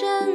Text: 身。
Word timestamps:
身。 0.00 0.29